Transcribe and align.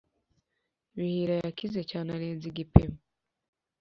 bihira 0.95 1.35
yakize 1.45 1.81
cyane 1.89 2.09
arenza 2.15 2.45
igipimo 2.51 2.97